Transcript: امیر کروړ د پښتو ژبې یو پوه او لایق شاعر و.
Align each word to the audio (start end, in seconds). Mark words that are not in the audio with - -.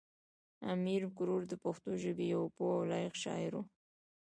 امیر 0.73 1.01
کروړ 1.17 1.41
د 1.47 1.53
پښتو 1.63 1.89
ژبې 2.03 2.25
یو 2.35 2.43
پوه 2.55 2.71
او 2.77 2.83
لایق 2.91 3.13
شاعر 3.23 3.51
و. 3.57 3.61